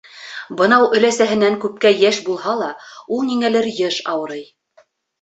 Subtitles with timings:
[0.61, 2.73] Баныу өләсәһенән күпкә йәш булһа ла,
[3.19, 4.47] ул ниңәлер йыш ауырый.